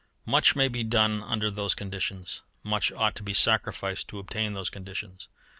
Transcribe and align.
Much 0.25 0.55
may 0.55 0.67
be 0.67 0.83
done 0.83 1.21
under 1.21 1.51
those 1.51 1.75
conditions. 1.75 2.41
Much 2.63 2.91
ought 2.93 3.13
to 3.15 3.21
be 3.21 3.35
sacrificed 3.35 4.07
to 4.07 4.17
obtain 4.17 4.53
those 4.53 4.71
conditions. 4.71 5.27